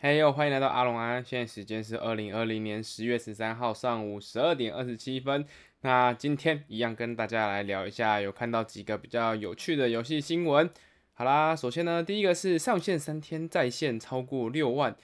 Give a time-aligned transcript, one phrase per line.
[0.00, 5.44] 嘿呦，欢迎来到阿龙安，现在时间是二零二零年十月十三号上午十二点二十七分。
[5.80, 10.70] 那今天一样跟大家来聊一下，有看到几个比较有趣的游戏新闻。
[11.14, 14.94] 好啦，首先呢，第一个是上线三天在线超过六万，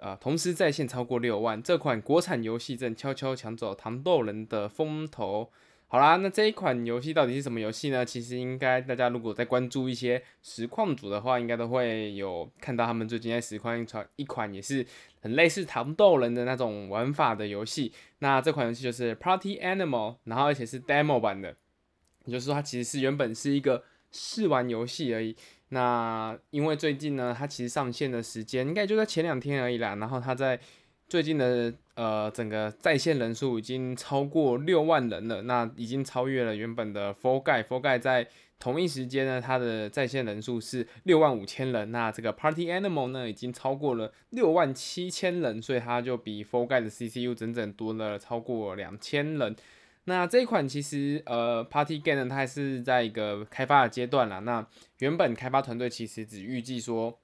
[0.00, 5.52] 啊、同时在线超过六万，这款国产游戏正悄悄抢走糖豆人的风头。
[5.92, 8.04] 好啦，那这一款游戏到底是什么游戏呢？
[8.04, 14.86] 其实应该大家如果在关注一些实况组的话，应该都会有看到他们最近在实况一款一款也是
[15.20, 17.92] 很类似糖豆人的那种玩法的游戏。
[18.20, 21.56] 那这款游戏就是 Party Animal，然后而且是 Demo 版的，
[22.24, 23.82] 也就是说它其实是原本是一个
[24.12, 25.34] 试玩游戏而已。
[25.70, 30.60] 那因为最近呢，它其实上线的时间应该就在前两天而已啦，然后它在。
[31.10, 38.28] 最近的呃，整个在线人数已经超过六万人了，那已经超越了原本的 For Guy》，For Guy 在
[38.60, 49.56] 同一时间呢，它的在线人数是六万五千人，那这个 Party Animal 呢，已经超过了六万七千人，所以它就比 For Guy 的 CCU 整整多了超过两千人。
[50.04, 54.38] 那这一款其实呃 Party Game 呢，它还是在一个开发的阶段啦。
[54.38, 54.64] 那
[55.00, 57.18] 原本开发团队其实只预计说，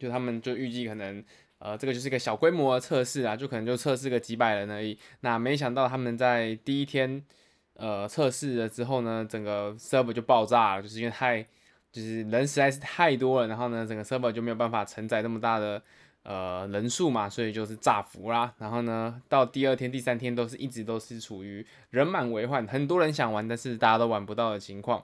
[0.00, 1.24] 就他们就预计可能。
[1.64, 4.98] 呃，这个就是一个小规模的测试啊，就可能就测试个几百人而已。
[5.20, 7.24] 那没想到他们在第一天，
[7.72, 11.42] 呃，测试了之后呢，整个 server 就爆炸了，就是因为太，
[11.90, 15.82] 就是人实在是太多了，然后呢，整个 server 就没有办法承载那么大的
[16.22, 18.52] 呃人数嘛，所以就是炸服啦。
[18.58, 25.02] 然后呢，到第二天、第三天都是一直都是处于人满为患，很多人想玩，但是大家都玩不到的情况。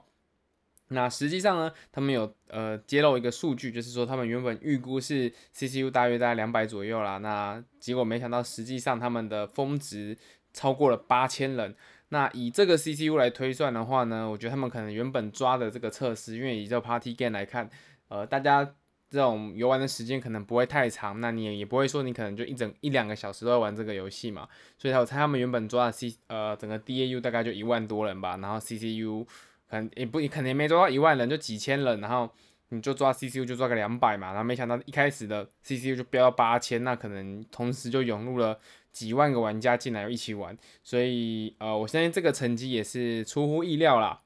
[0.93, 10.17] 那实际上呢，他们有呃揭露一个数据，就是说他们原本预估是 CCU 大约在两百左右啦，那结果没想到实际上他们的峰值
[10.53, 11.73] 超过了八千人。
[12.09, 17.69] 那以这个 CCU 来推算的话呢，我觉得他们可能原本抓的这个测试，因为以这 Party Game 来看，
[18.09, 18.63] 呃，大家
[19.09, 24.45] 这种游玩的时间可能不会太长，那你也不会说你可能就一整一两个小时都在玩这个游戏嘛，
[24.77, 29.25] 所以我猜他们原本抓的 C 呃整个 DAU 大概就一万多人吧，然后 CCU。
[29.71, 32.29] 可能也不，可能也没抓到一万人，就几千人，然后
[32.69, 38.59] 你就抓 CCU 就抓个两百嘛，然后没想到一开始的 CCU 就飙到八千，那可能同时就涌入了
[38.91, 44.19] 几万个玩家进来一起玩，所以呃，我相信这个成绩也是出乎意料啦。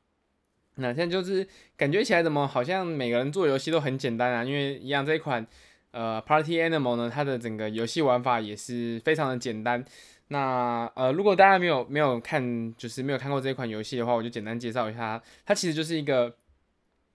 [0.78, 5.46] 那现在就是感觉起来怎么好像每个人做游戏都很简单啊，因为一样这一款
[5.92, 9.86] 呃 Party Animal 呢，它的整个游戏玩法也是非常的简单。
[10.30, 15.24] 那呃，如果大家没有没有看，就是没有看过这一款游戏的话，我就简单介绍一下它。
[15.46, 16.36] 它其实就是一个，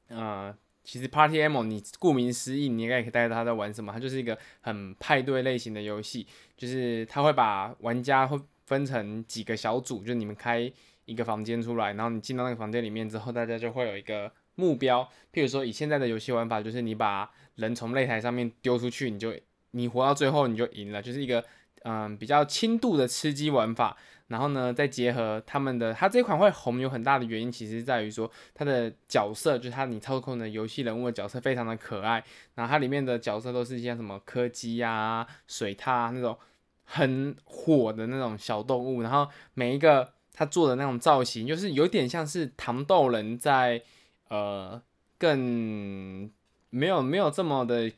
[0.06, 3.92] 呃，其实 Party Animal 你顾名思义，你应该也可以大概知道它在玩什么。
[3.92, 6.24] 它就是一个很派对类型的游戏，
[6.56, 10.72] 就是它会把玩家会分成几个小组，就你们开
[11.04, 15.02] 一个房间出来，然后你进到那个房间里面之后，大家就会有一个目标。
[15.32, 19.34] 譬如说，以现在的游戏玩法，就是你把人从擂台上面丢出去，你就
[19.72, 21.44] 你活到最后你就赢了，就是一个。
[21.84, 23.96] 嗯，比较轻度的吃鸡玩法，
[24.28, 32.22] 然后呢，再结合他们的，它这款会红有很大的原因，其实在于说它的角色，就是它你操控的游戏人物的角色非常的可爱，
[32.54, 36.36] 然后它里面的角色都是一些什么柯基啊、水獭那种
[36.84, 43.82] 很火的那种小动物，然后每一个它做的那种造型，就是有点像是糖豆人在
[44.28, 44.82] 呃
[45.16, 46.30] 更
[46.68, 47.90] 没有没有这么的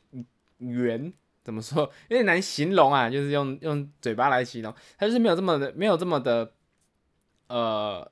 [0.59, 1.11] 圆。
[1.43, 1.81] 怎么说？
[2.07, 6.53] 有点难形容啊，就是用用嘴巴来形容，它就是没有这么的，没有这么的，
[7.47, 8.11] 呃，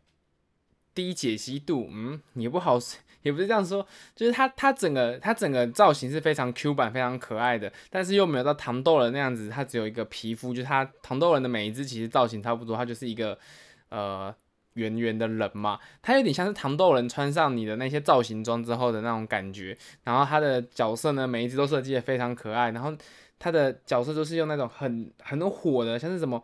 [0.93, 2.77] 低解析度，嗯，也不好，
[3.21, 13.37] 也不是这样说，就是它它整个它整个造型是非常 Q 版，非常可爱的，但是又没有到糖豆人那样子，它只有一个皮肤，就是它糖豆人的每一只其实造型差不多，它就是一个
[13.89, 14.35] 呃。
[14.73, 19.77] 圆圆的人嘛，它有点像是糖豆人穿上你的那些造型装之后的那种感觉。
[20.03, 22.71] 然后它的角色呢，每一只都设计的非常可爱。
[22.71, 22.93] 然后
[23.37, 26.43] 它的角色都是用那种很很火的，像是什么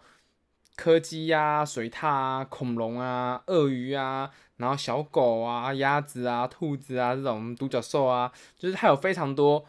[0.75, 9.65] 柯基呀、水獭啊、恐龙啊、鳄鱼啊，然后小狗啊、鸭子啊、兔子啊这种独角兽啊，就是它有非常多。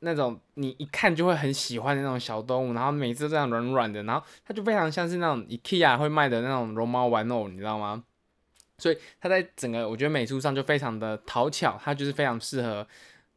[0.00, 8.04] 那种你一看就会很喜欢的那种小动物，然后每次这样软软的，然后它就非常像是那种 IKEA 会卖的那种绒毛玩偶，你知道吗？
[8.78, 12.86] 所以它在整个我觉得美术上就非常的讨巧，它就是非常适合，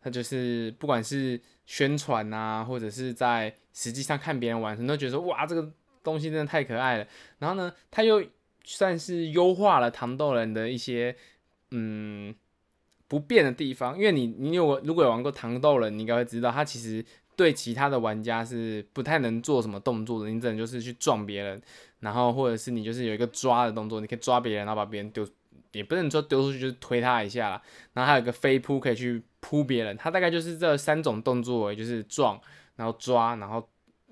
[0.01, 5.71] 它就是不管是宣传啊，或者是在实际上看别人玩，你都觉得说哇这个
[6.03, 7.07] 东西真的太可爱了。
[7.39, 8.23] 然后呢，它又
[8.63, 11.15] 算是优化了糖豆人的一些
[11.71, 12.35] 嗯。
[13.11, 17.03] 不变的地方，因为你你有如果有玩过糖豆人，你应该会知道，他其实
[17.35, 21.61] 对其他的玩家是不太能做什么动作的，你只能就是去撞别人，
[21.99, 25.27] 然后或者是你就是有一个抓的动作，你可以抓别人，然后把别人丢，
[25.73, 27.61] 也不能说丢出去，就是推他一下啦，
[27.91, 32.39] 然后还有一个飞扑可以去扑别人，他大概就是这三种动作，就是撞，
[32.77, 33.67] 然后抓，然后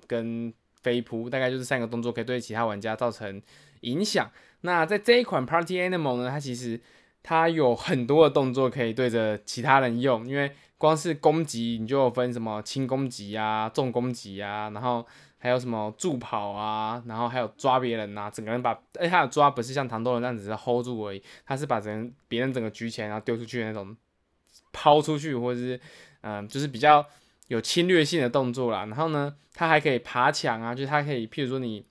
[0.08, 0.54] 跟
[0.84, 3.42] 飞扑，大概就是三个动作可以对其他玩家造成
[3.82, 4.30] 影响。
[4.62, 6.78] 那在这一款 Party Animal 呢，它其实
[7.24, 15.06] 它有很多的动作可以对着其他人用，因为光是攻击你就有分什么轻攻击啊、重攻击啊，然后。
[15.42, 23.96] 还有什么助跑啊，然后还有抓别人啊，整个人把，哎，他的抓不是像糖豆人那样只是 hold 住而已，他是把人别人整个举起来然后丢出去的那种，
[24.74, 25.80] 抛出去或者是，
[26.24, 27.06] 嗯、就是比较
[27.48, 28.86] 有侵略性的动作啦。
[28.88, 31.86] 然后呢，他还可以爬墙啊，就是他可以，譬如说你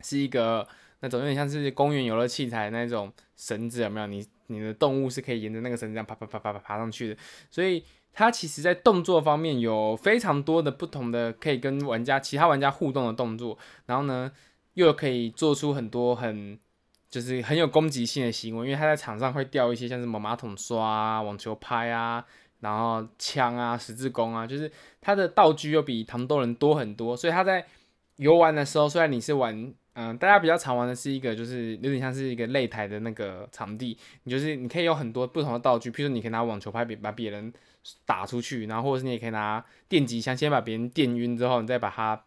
[0.00, 0.66] 是一个
[1.02, 4.06] 那种有点像是公园游乐器材那种绳子有没有？
[4.06, 7.16] 你你的动物是可以沿着那个绳子这样爬爬爬爬爬爬上去的，
[7.50, 7.84] 所以。
[8.14, 13.56] 它其实，在动作方面有非常多的不同的可以跟玩家、其他玩家互动的动作，
[13.86, 14.30] 然后呢，
[14.74, 16.58] 又可以做出很多很
[17.08, 22.22] 就是很有攻击性的行为，因为它在场上会掉一些像什么马桶刷啊、网球拍啊，
[22.60, 24.70] 然后枪啊、十字弓啊，就是
[25.00, 27.64] 它的道具又比糖豆人多很多，所以它在
[28.16, 29.72] 游玩的时候，虽然你是玩。
[29.94, 37.52] 嗯，大家比较常玩的是一个，就是有点像是一个擂台的那个场地，你就是你可以有很多不同的道具，譬如说你可以拿网球拍把别人
[38.06, 42.24] 打出去，然后或者是你也可以拿电击枪先把别人电晕之后，你再把它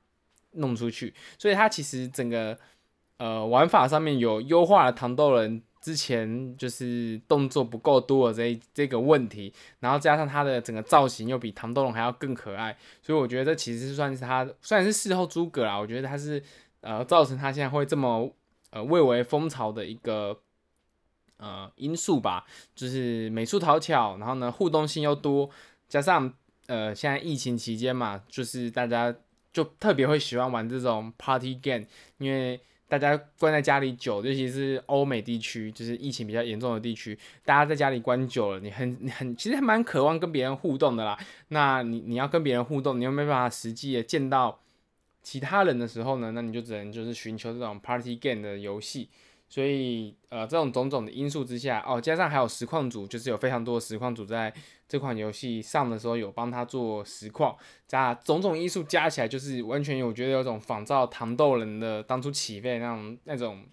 [0.51, 1.11] 弄出去。
[1.39, 2.55] 所以它其实整个
[3.17, 16.43] 呃玩法上面有优化了糖豆人之前就是动作不够多的这这个问题，然后加上它的整个造型又比糖豆人还要更可爱，所以我觉得这其实是算是它虽然是事后诸葛啦，我觉得它是。
[16.85, 18.31] 呃，造成他现在会这么
[18.69, 20.37] 呃蔚为风潮的一个
[21.37, 22.45] 呃因素吧，
[22.75, 25.49] 就是美术讨巧，然后呢互动性又多，
[25.89, 26.31] 加上
[26.67, 29.11] 呃现在疫情期间嘛，就是大家
[29.51, 31.85] 就特别会喜欢玩这种 party game，
[32.19, 41.17] 因为大家关在家里久，尤其是欧美地区，就是疫情比较严重的地区，大家在家里关久了，你很你很其实还蛮渴望跟别人互动的啦。
[41.47, 44.59] 那你你要跟别人互动，你又没办法实际的见到。
[45.25, 49.09] 其他人的时候呢，那你就只能就是寻求这种 party game 的游戏，
[49.49, 54.53] 所以呃这种种种的因素之下，哦加上还有实况组，就是有非常多的实况组在
[54.87, 57.57] 这款游戏上的时候有帮他做实况，
[57.87, 63.65] 加种种因素加起来，就是完全有我觉得有种仿造糖豆人的当初起飞那种那种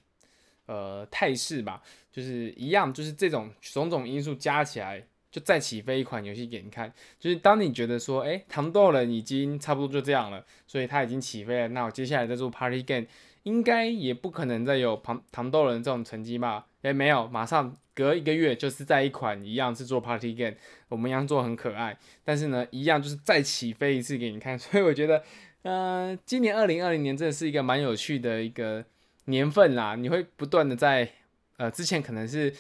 [0.65, 5.07] 呃态势吧，就是一样，就是这种种种因素加起来。
[5.33, 13.07] 就再起飞一款游戏给你看，就是当你觉得说，哎、糖豆人已经差不多就这样了，所以它已经起飞了，那我接下来再做 Party Game，
[13.45, 16.67] 应该也不可能再有糖糖豆人这种成绩吧？
[16.83, 20.57] 哎、没有，马上隔一个月就是在一款一样是做 Party Game，
[20.89, 25.25] 我们一样做很可爱，但是呢，一样就是再起飞一次给你看，所以我觉得，
[25.63, 28.85] 嗯、呃，今年二零二零年真的是一个蛮有趣的一个
[29.25, 31.09] 年份啦，你会不断的在，
[31.57, 32.53] 呃，之前可能是。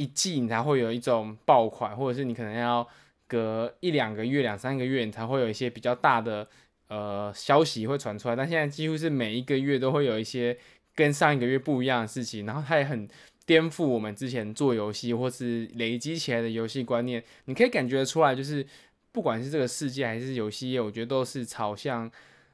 [0.00, 2.88] 一季你才会有一种爆款，或者是你可能要
[3.26, 6.48] 隔一两个月、两三个月，你才会有一些比较大的
[6.88, 8.34] 呃消息会传出来。
[8.34, 10.56] 但现在几乎是每一个月都会有一些
[10.94, 13.06] 跟上一个月不一样的事情，然后它也很
[13.44, 17.22] 颠覆我们之前做游戏或是累积起来的游戏观念。
[17.44, 18.66] 你可以感觉出来，就是
[19.12, 22.10] 不管是这个世界还是游戏业，我觉得都是朝向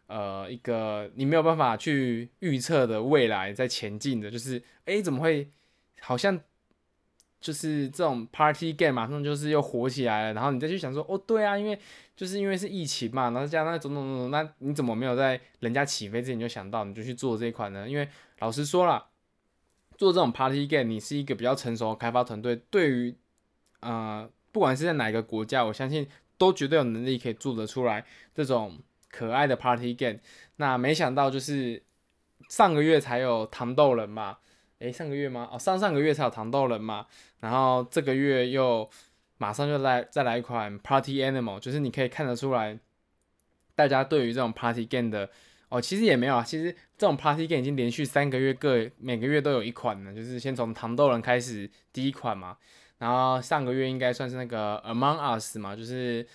[0.08, 4.28] 呃一个你没有办法去预测的未来在前进的。
[4.28, 5.48] 就是诶，怎么会
[6.00, 6.40] 好像？
[7.46, 11.78] 就是这种 party game 马上就是又火起来了，然后你再去想说，哦，对啊，因为
[12.16, 17.88] 就是因为是疫情嘛，然后加上种种种种，那你怎么没有在人家起飞之前就想到，你就去做这一款呢？
[17.88, 18.08] 因为
[18.40, 19.06] 老实说了，
[19.96, 23.14] 做这种 party game，你是一个比较成熟的开发团队，对于
[23.78, 26.04] 呃，不管是在哪个国家，我相信
[26.36, 28.04] 都绝对有能力可以做得出来
[28.34, 28.76] 这种
[29.08, 30.18] 可爱的 party game。
[30.56, 31.80] 那没想到就是
[32.48, 34.38] 上个月才有糖豆人嘛。
[34.78, 35.48] 诶，上个月吗？
[35.50, 37.06] 哦，上上个月才有糖豆人嘛，
[37.40, 38.88] 然后这个月又
[39.38, 42.78] 马上就来再来一款 Party Animal，就是你可以看得出来，
[43.74, 45.30] 大家对于这种 Party Game 的
[45.68, 52.56] 哦，其实也没有啊，其实这种 Party Game 已经连续三个月各每个月都有一款了，就是先从糖豆人开始第一款嘛，
[52.98, 56.26] 然后上个月应该算是那个 Among Us 嘛，就是。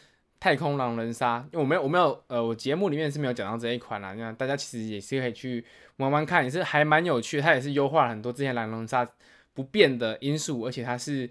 [0.41, 4.11] 太空狼人杀，因为我没有，我没有，呃，我节目里面是没有讲到这一款啦。
[4.15, 5.63] 那大家其实也是可以去
[5.97, 7.39] 玩玩看，也是还蛮有趣。
[7.39, 9.07] 它也是优化了很多之前狼人杀
[9.53, 11.29] 不变的因素，而且它是，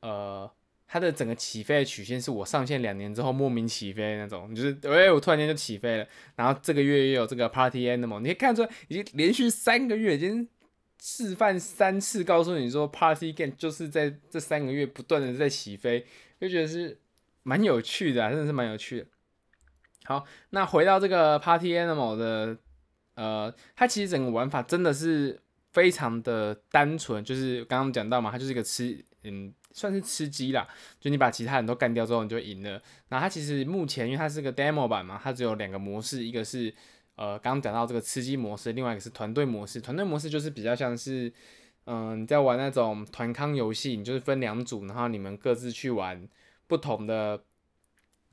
[0.00, 0.50] 呃，
[0.86, 6.06] 它的整个起飞的曲线是我上线两年之后莫名起飞那种，就是，哎、我突然间就起飞了。
[6.34, 10.48] 然后这个月也有这个 Party Animal，你可以看出来，已经连续三个月已经
[11.02, 16.06] 示范三次，告诉你说 Party Game 就是在这三个月不断的在起飞，
[16.40, 16.96] 就觉得是。
[17.48, 19.06] 蛮有趣的，真的是蛮有趣的。
[20.04, 22.58] 好，那回到这个 Party Animal 的，
[23.14, 25.40] 呃，它其实整个玩法真的是
[25.72, 30.68] 非常的单纯，就是刚刚讲到嘛，它就是一个吃，嗯，算是吃鸡啦，
[31.00, 32.82] 就你把其他人都干掉之后，你就赢了。
[33.08, 36.74] 那它其实目前因为它是个 demo 版嘛，它只有两个模式，一个是
[37.16, 39.80] 呃刚刚讲到这个吃鸡模式，另外一个是团队模式。
[39.80, 41.32] 团队模式就是比较像是
[41.86, 46.28] 嗯、你在玩那种团康游戏，你就是分两组，然后你们各自去玩
[46.68, 47.42] 不同的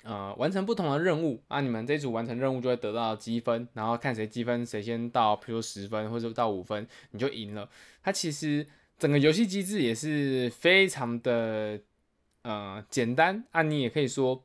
[0.03, 7.67] 呃完成不同的任务啊，你们这组完成任务就会得到积分，然后看谁积分谁先到，比如说十分或者到五分，你就赢了。
[8.03, 8.67] 它其实。
[8.97, 11.77] 整个游戏机制也是非常的
[12.43, 14.41] 呃简单啊，你也可以说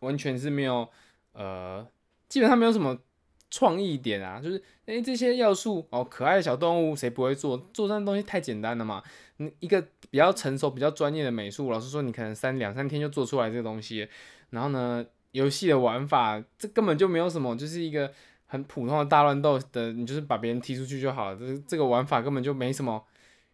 [0.00, 0.88] 完全是没有
[1.34, 1.86] 呃，
[2.26, 2.98] 基本上没有什么
[3.50, 7.56] 创意点啊，就是诶、这些要素哦，可爱的小动物谁不会做？
[7.72, 9.02] 做这样东西太简单了嘛。
[9.36, 9.80] 你一个
[10.10, 14.08] 比较成熟、比较专业的美术，老师说，你可能三两三天就做出来这个东西。
[14.50, 18.12] 然后呢，游戏的玩法这根本就没有什么，就是一个
[18.46, 21.36] 很普通的大乱斗的，你就是把别人踢出去就好了。
[21.38, 23.04] 这这个玩法根本就没什么。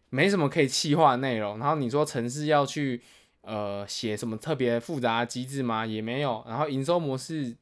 [0.08, 3.02] 没什么可以企划的内容，然后你说城市要去
[3.40, 5.84] 呃写什么特别复杂的机制吗？
[5.84, 6.44] 也没有。
[6.46, 7.56] 然后营收模式，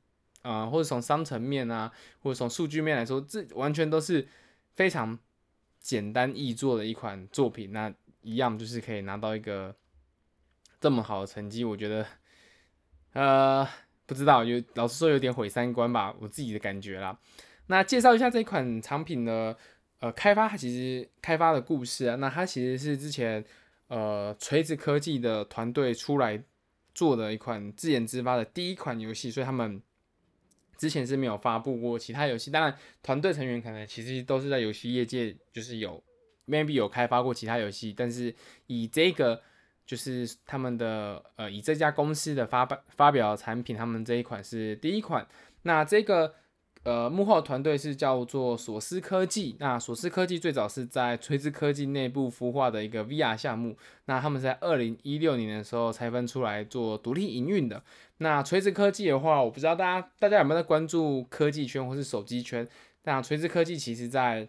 [0.44, 1.90] 呃，或者从商层面啊，
[2.22, 4.24] 或者从数据面来说，这完全都是
[4.74, 5.18] 非常
[5.80, 7.72] 简单易做的一款作品。
[7.72, 9.74] 那一样就是可以拿到一个
[10.80, 12.06] 这么好的成绩，我觉得
[13.14, 13.68] 呃
[14.06, 17.18] 不知道，有老实说有点毁三观吧，我自己的感觉啦。
[17.66, 19.56] 那介绍一下这款产品呢。
[20.00, 23.42] 呃，开发其实开发的故事啊，那它其实是之前
[23.86, 26.42] 呃锤子科技的团队出来
[26.92, 29.80] 做的一款自研自发的第一款游戏，所以他们
[30.76, 32.50] 之前是没有发布过其他游戏。
[32.50, 36.02] 当然，团队成员可能其实都是在游戏业界，就是有
[36.47, 38.35] maybe 有开发过其他游戏，但是
[38.66, 39.43] 以这个
[39.87, 45.26] 就是他们的呃以这家公司的发发发表产品，他们这一款是第一款。
[45.62, 46.35] 那这个。
[46.84, 49.56] 呃，幕后团队是叫做索斯科技。
[49.58, 53.74] 那索斯科技最早是在锤子科技内部孵化的一个 VR 项目。
[54.04, 57.82] 那他们在二零一六年的时候拆分出来做独立营运的。
[58.18, 62.68] 那锤子科技的话，我不知道大家大家有没有在关注科技圈或是手机圈？
[63.04, 64.46] 那锤子科技其实在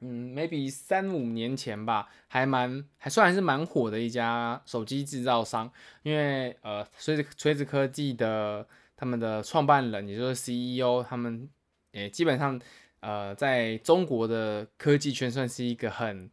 [0.00, 5.70] 嗯，maybe 三五年前吧，还蛮还算还是蛮火的一家手机制造商。
[6.02, 8.66] 因为呃，锤子锤子科技的。
[9.00, 11.48] 他们的创办人，也就是 CEO，他们
[11.92, 12.60] 也基本上，
[12.98, 16.28] 呃，在中国的科技圈算是一个很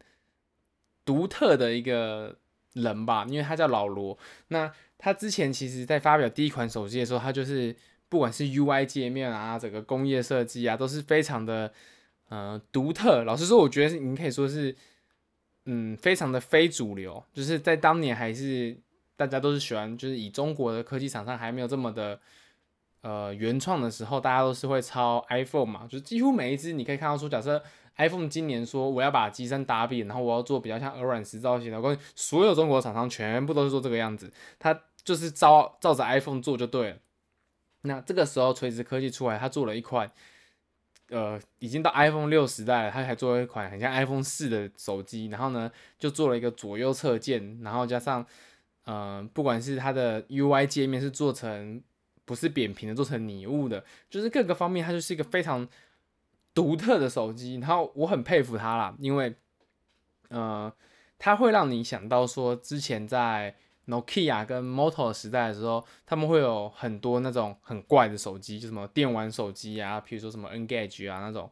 [1.04, 2.36] 独特的一个
[2.72, 4.18] 人吧，因为他叫老罗。
[4.48, 4.68] 那
[4.98, 7.72] 他之前其实在发表第一款手机的时候，他就是
[8.08, 11.72] 不管是 UI 界面啊，整个工业设计啊，都是非常的
[12.30, 13.22] 呃独特。
[13.22, 14.74] 老实说，我觉得你可以说是，
[15.66, 18.76] 嗯，非常的非主流，就是在当年还是
[19.14, 22.18] 大家都是喜欢，就是以中国的科技厂商还没有这么的。
[23.06, 27.62] 呃，原创的时候，大家都是会抄 iPhone 嘛，就是几乎每一只你可以看到说，假设
[27.98, 36.96] iPhone 今年说我要把机身打扁，然后我要做比较像鹅卵石造型的，我跟所有中国厂商全部都是做这个样子，它就是照照着 iPhone 做就对了。
[37.82, 40.10] 那这个时候锤子科技出来，它做了一款，
[41.10, 48.26] 呃，已经到 iPhone 六时代了，他还做了一款很像 iPhone 四的手机，然后呢，就做了一个左右侧键，然后加上，
[48.84, 51.80] 呃，不管是它的 UI 界面是做成。
[52.26, 55.66] 不是扁平的，做成拟物的，就是各个方面，它就是一个非常
[56.52, 57.54] 独特的手机。
[57.54, 59.32] 然后我很佩服它啦，因为，
[60.28, 60.70] 呃，
[61.18, 63.54] 它会让你想到说，之前在
[63.86, 71.48] Nokia 跟 Moto 时代的时候，他们会有很多那种很怪的手机，就什么电玩手机啊，比如说什么 Engage 啊那种，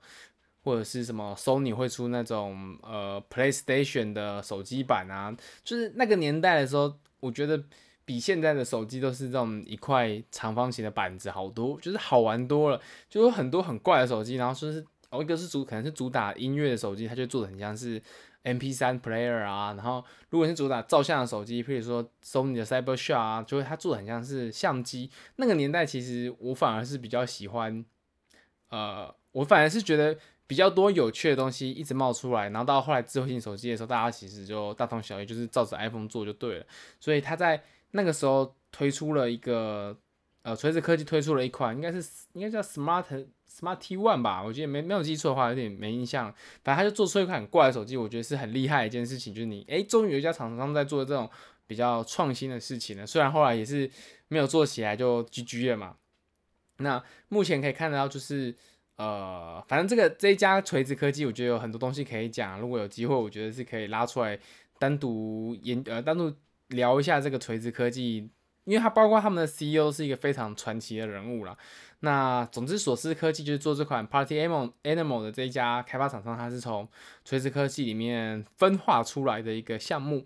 [0.64, 7.62] 或者是什么 Sony 会出那种呃 PlayStation 的手机版啊，就是那个年代的时候，我觉得。
[8.04, 12.80] 比现在的手机都是这种一块长方形的板子好多，就是好玩多了。
[13.08, 18.02] 就有很多很怪的手机，然后说是哦，一个是主可能是主打音乐的手机，它就做的很像是
[18.42, 19.72] MP3 player 啊。
[19.74, 25.10] 然后如果是主打照相的手机，譬如说 Sony 的 Cybershot 啊，就会它做的很像是相机。
[25.36, 27.84] 那个年代其实我反而是比较喜欢，
[28.68, 32.50] 呃，我反而是觉得比较多有趣的东西一直冒出来。
[32.50, 36.66] 然后到后来智慧型手机的时候，大家其实就大同小异，就是照着 iPhone 做就对了。
[36.98, 37.62] 所以它在
[37.96, 39.96] 那个时候推出了一个，
[40.42, 43.04] 呃，锤子科技推出了一款，应该是应该叫 Smart
[43.48, 46.26] Smart T One 吧，我觉得没没有记错的话，有点没印象。
[46.64, 51.30] 反正他就做出一款很怪的手机，我觉得是很厉害一件事情，就是你，诶，终于有一家厂商在做这种
[51.68, 53.06] 比较创新的事情了。
[53.06, 53.88] 虽然后来也是
[54.26, 55.94] 没有做起来就 GG 了嘛。
[56.78, 58.52] 那目前可以看得到，就是
[58.96, 62.58] 呃，反正这个这一家锤子科技，我觉得有很多东西可以讲。
[62.58, 64.36] 如果有机会，我觉得是可以拉出来
[64.80, 66.34] 单独研呃单独。
[66.68, 68.30] 聊一下这个锤子科技，
[68.64, 71.56] 因为它包括他们的 CEO 是一个非常传奇的人物啦。
[72.00, 76.86] 那总之，索斯科技就是做这款 Party Animal 的这一家开发厂商，它是从
[77.24, 80.22] 锤子科技里面分化出来的一个项目。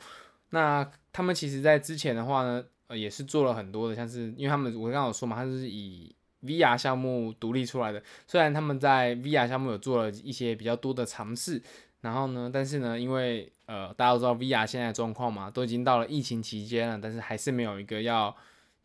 [0.50, 11.62] 那他们其实在之前的话呢，呃，也是做了很多的，像是因为他们我刚刚有说嘛，他是以 VR 项目独立出来的，虽然他们在 VR 项目有做了一些比较多的尝试，
[12.00, 18.34] 然后呢，但是呢，因为呃大家都知道 VR 现在状况嘛，都已经到了疫情期间了，但是还是没有一个要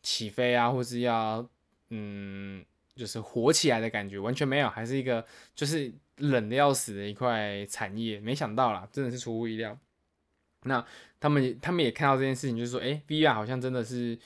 [0.02, 1.48] 起飞啊，或是要
[1.90, 2.64] 嗯
[2.96, 8.20] 就是火起来的感觉，完全没有，还是一个就是冷的要死的一块产业。
[8.20, 9.78] 没想到啦，真的是出乎意料。
[10.64, 10.86] 那
[11.20, 14.18] 他们他们也看到这件事情，就是说，诶，VR 好像真的是。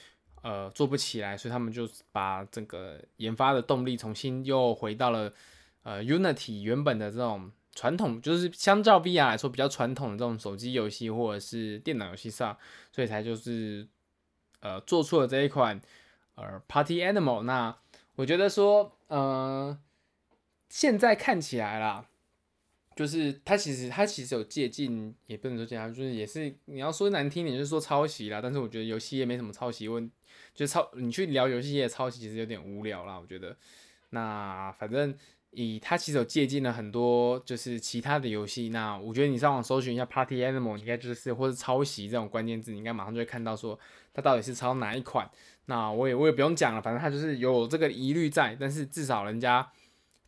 [0.44, 5.34] 呃，做不起来，所以他们就把整个研发的动力重新又回到了
[5.84, 12.58] 呃 Unity 原本的这种传统，就是相较 VR 来说比较传统的这种手机游戏或者是电脑游戏上，
[12.92, 13.88] 所以才就是
[14.62, 15.80] 呃做出了这一款
[16.34, 17.44] 呃 Party Animal。
[17.44, 17.78] 那
[18.16, 19.78] 我觉得说，呃，
[20.70, 22.08] 现在看起来啦。
[22.96, 28.42] 就是它其实它其实有借鉴，也不能说借鉴，就是也是你要说难听点，就是说抄袭啦。
[28.42, 30.10] 但是我觉得游戏业没什么抄袭问，
[30.56, 33.20] 就抄你去聊游戏业抄袭，其实有点无聊啦。
[33.20, 33.56] 我觉得，
[34.10, 35.16] 那反正
[35.52, 38.70] 以它其实有借鉴了很多，就是其他的游戏。
[38.70, 43.80] 那我觉得你上网搜寻一下 Party Animal，应该就是或是抄袭这种关键字，你应该马上就会看到说
[44.14, 45.30] 它到底是抄哪一款。
[45.66, 49.70] 那我也我也不用讲了，反正它就是有这个疑虑在，但是至少人家。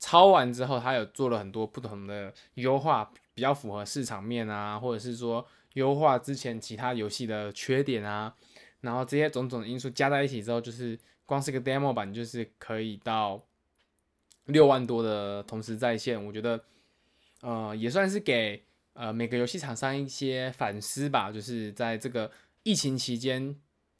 [0.01, 8.33] 抄完之后，它有做了很多不同的优化，比较符合市场面啊，或者是说优化之前其他游戏的缺点啊，
[8.79, 13.43] 然后这些种种因素加在一起之后，就是光是个 demo 版就是可以到
[14.49, 16.63] 六万多的同时在线，我觉得
[17.41, 18.63] 呃也算是给
[18.93, 22.29] 呃每个游戏厂商一些反思吧，就是在这个
[22.63, 23.55] 疫情期间，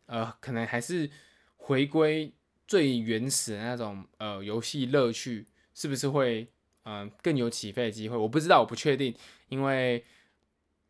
[0.06, 1.10] 呃可能还是
[1.56, 2.34] 回归
[2.68, 5.48] 最原始的那种呃游戏乐趣。
[5.72, 6.46] 是不是会
[6.84, 8.18] 嗯、更有起飞的机会？
[8.18, 9.16] 我不知道，我不确定，
[9.48, 10.04] 因为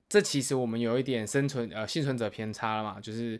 [0.07, 3.39] 这其实我们有一点生存呃幸存者偏差了嘛，就是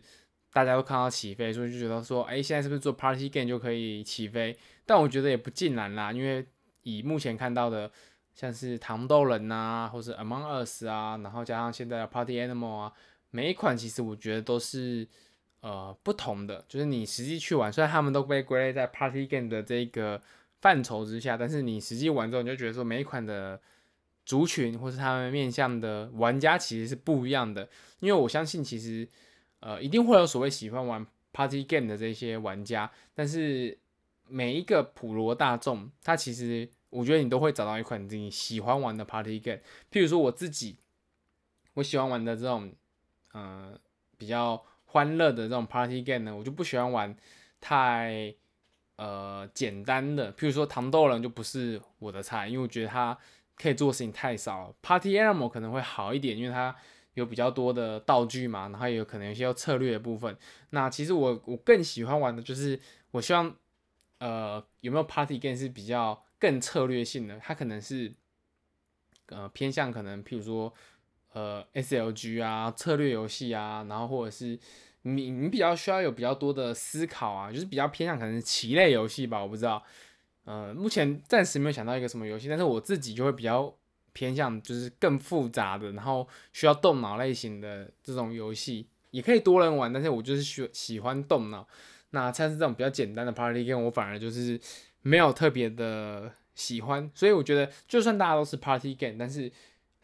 [0.52, 4.56] 大家都看到起飞，所以就觉得说，哎，现在是不是做 Party Game 就可以起飞？
[4.84, 6.46] 但我觉得也不尽然啦，因为
[6.82, 7.90] 以目前看到的，
[8.34, 12.92] 像是糖豆人啊，或是 Among Us 啊，然后加上现在的 Party Animal 啊，
[13.30, 15.06] 每一款其实我觉得都是
[15.60, 20.20] 呃不同的，就是你实际去玩，虽然他们都被归类在 Party Game 的这个。
[20.62, 23.58] 范畴之下，但是你实际玩之后，你就觉得说每一款的
[24.26, 27.66] 族群或是他们面向的玩家其实是不一样的。
[28.00, 29.08] 因为我相信，其实
[29.60, 33.78] 呃一定会有所谓喜欢玩 party game 的这些玩家，但是
[34.26, 39.60] 每一个普罗大众，他其实我觉得你都会找到一款自己喜欢玩的 party game。
[39.90, 40.76] 譬如说我自己，
[41.74, 42.72] 我喜欢玩的这种
[43.32, 43.78] 呃
[44.18, 47.16] 比较欢乐的这种 party game 呢，我就不喜欢玩
[47.60, 48.34] 太。
[48.96, 53.16] 呃，简单的，譬如说糖豆人就不是我的菜，因为我觉得它
[53.56, 54.74] 可以做的事情太少了。
[54.82, 56.76] Party Animal 可能会好一点，因为它
[57.14, 60.36] 有比较多的道具嘛，然后也有可能有些要策略的部分。
[60.70, 62.78] 那其实我我更喜欢玩的就是，
[63.10, 63.54] 我希望
[64.18, 68.12] 呃有没有 Party Game 是比较更策略性的，它可能是
[69.26, 70.72] 呃偏向可能譬如说
[71.32, 74.58] 呃 SLG 啊策略游戏啊，然后或者是。
[75.02, 79.82] 你你比较需要有比较多的思考啊，就是比较偏向可能棋类游戏吧，我不知道，
[80.44, 83.74] 呃，目前暂时没有想到一个什么游戏，但是我自己就会比较
[84.20, 91.66] 偏向就是更复杂的，然后需要动脑类型的这种游戏，也可以多人玩，但是我就是喜喜欢动脑。
[92.10, 94.60] 那像是这种比较简单的 party game，我反而就是
[95.00, 99.50] 没有特别的喜欢，所以我觉得就算大家都是 party game，但是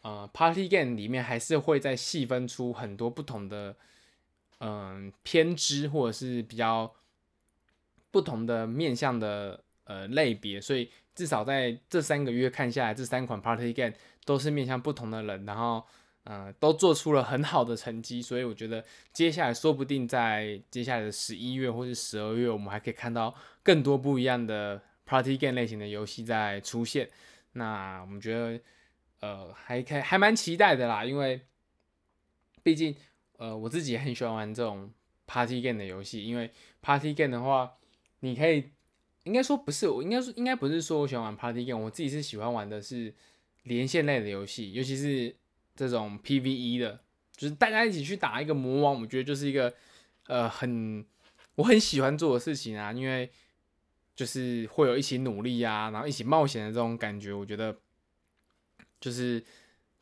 [0.01, 3.75] 呃，party game 里面还是会再细分出很多不同的。
[4.59, 6.91] 嗯，偏支或者是比较
[8.09, 15.83] 不同的面向的呃类别，所以至少在这三个月看下来，这三款 Party Game 都是面向不同的人，然后
[16.23, 27.09] 呃都做出了很好的成绩，所以我觉得接下来说不定在接下来的十一月或是十二月，我们还可以看到更多不一样的 Party Game 类型的游戏在出现。
[27.53, 28.61] 那我们觉得
[29.21, 31.41] 呃还可以还蛮期待的啦，因为
[32.61, 32.95] 毕竟。
[33.39, 34.91] 呃，我自己也很喜欢玩这种
[35.27, 36.51] party game 的游戏，因为
[36.81, 37.71] party game 的话，
[38.21, 38.71] 你可以
[39.27, 43.13] 应该说不是，我应该说应该不是说我喜欢玩 party game，我自己是喜欢玩的是
[43.63, 45.35] 连线类的游戏，尤其是
[45.75, 47.01] 这种 PVE 的，
[47.35, 49.71] 就是大家一起去打一个魔王，我觉得就是一个
[50.27, 51.05] 呃很
[51.55, 53.29] 我很喜欢做的事情啊，因为
[54.15, 57.77] 就是会有一起努力啊，然后一起冒险的这种感觉，我觉得
[58.99, 59.43] 就是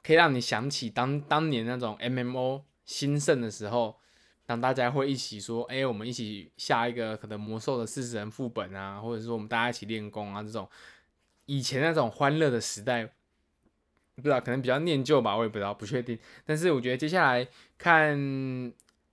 [0.02, 2.62] 可以让你想起当当年那种 MMO。
[2.88, 3.98] 兴盛的时候，
[4.46, 10.70] 当大家会一起说：“哎、我们一起下一个可能魔兽的四十人副本啊，或者说我们大家一起练功啊，这种
[11.48, 13.06] 以前那种欢乐的时代，
[14.16, 16.18] 不知道，可能比较念旧吧，我也不知道，不确定。
[16.46, 18.16] 但是我觉得接下来看，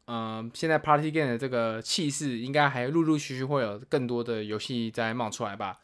[0.06, 5.78] 嗯、现在 Party Game 的这个气势，应该还陆陆续续会有更多的游戏在冒出来吧。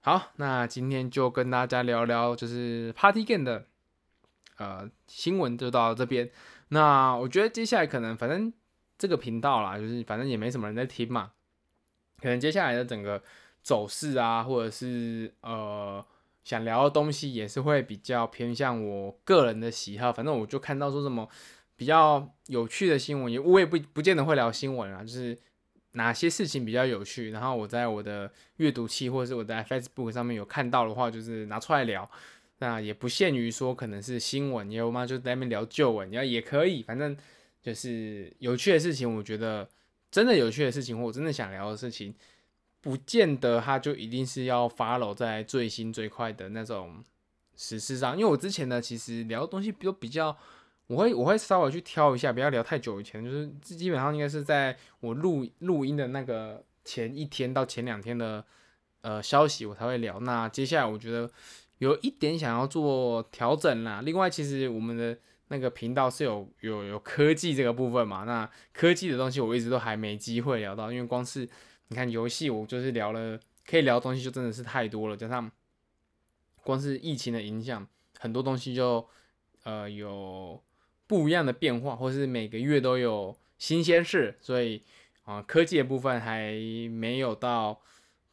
[0.00, 3.66] 好，那今天就跟大家聊聊，就是 Party Game 的
[4.56, 6.30] 呃新闻就到这边。
[6.68, 8.50] 那我觉得接下来可能，反正
[9.00, 11.32] 这个频道啦，就是反正也没什么人在听嘛，
[12.22, 13.20] 可能接下来的整个
[13.60, 16.04] 走势啊，或者是呃。
[16.42, 21.28] 想聊的东西也是会比较偏向我个人的喜好，反正我就看到说什么
[21.76, 25.36] 比较有趣的新闻，也我也不不见得会聊新闻啊，就是
[25.92, 32.10] 哪些事情比较有趣，然后我在我的阅读器或者是我在 Facebook 上面有看到的话，就是拿出来聊。
[32.58, 35.06] 那也不限于说可能是新闻，也有吗？
[35.06, 37.14] 就在那边聊旧闻，然后也可以，反正
[37.62, 39.68] 就是有趣的事情，我觉得
[40.10, 42.14] 真的有趣的事情，或我真的想聊的事情。
[42.82, 47.04] 不见得它就一定是要 follow 在最新最快的那种
[47.54, 50.34] 时事上，因为我之前呢，其实聊的东西都比较，
[50.86, 58.42] 我会我会稍微去挑一下，不要聊太久以前，就是基本上应该是在我录录音的那个前一天到前两天的
[59.02, 60.18] 呃消息，我才会聊。
[60.20, 61.30] 那接下来我觉得
[61.80, 64.00] 有一点想要做调整啦。
[64.02, 65.18] 另外，其实我们的
[65.50, 71.48] 那个频道是有有有科技这个部分嘛，那科技的东西我一直都还没机会聊到，因为光是。
[71.92, 73.36] 你看游戏，我就是聊了，
[73.66, 75.16] 可以聊的东西就真的是太多了。
[75.16, 75.50] 加上
[76.62, 77.84] 光是疫情的影响，
[78.16, 79.04] 很多东西就
[79.64, 80.62] 呃有
[81.08, 84.84] 不一样的变化，或是每个月都有新鲜事，所以
[85.24, 86.52] 啊、科技的部分还
[86.92, 87.80] 没有到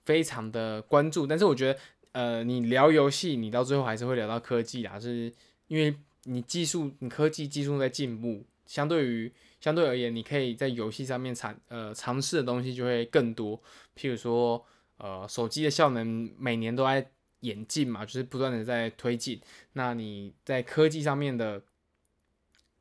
[0.06, 1.25] 非常的关注。
[1.25, 1.80] 但是我觉得，
[2.12, 5.34] 呃，你聊游戏，你到最后还是会聊到科技啦，是
[5.65, 5.95] 因为
[6.27, 9.33] 你技术，你科技技术在进步，相对于。
[9.59, 13.59] 相对而言，你可以在游戏上面尝呃尝试的东西就会更多。
[13.95, 14.63] 譬如说，
[14.97, 17.09] 呃，手机的效能每年都在
[17.39, 19.41] 演进嘛，就是不断的在推进。
[19.73, 21.59] 那你在科技上面的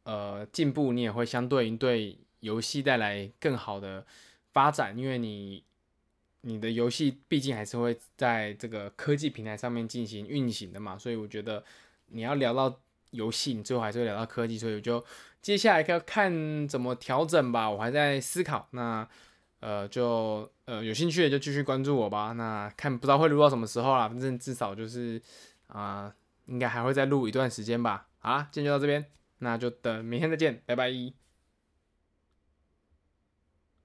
[0.03, 4.07] 呃进步，你也会相对应对游戏带来更好的
[4.53, 5.65] 发展，因为你
[6.43, 10.99] 你的游戏毕竟还是会在这个科技平台上面进行运行的嘛。
[10.99, 11.65] 所以我觉得
[12.09, 12.79] 你要聊到
[13.11, 15.05] 游戏，你最后还是会聊到科技，所以我就。
[15.43, 18.67] 接下来要看怎么调整吧，我还在思考。
[18.73, 19.09] 那
[19.61, 22.33] 呃，就呃有兴趣的就继续关注我吧。
[22.33, 25.23] 那看不知道会录到什么时候啦，反正至少就是
[25.69, 26.13] 啊、
[26.47, 28.09] 应该还会再录一段时间吧。
[28.19, 29.07] 好啦，今天就到这边，
[29.39, 31.26] 那就等明天再见，拜拜。